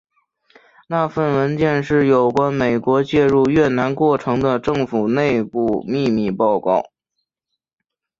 [0.87, 6.87] 那份文件是有关美国介入越南过程的政府内部秘密报告。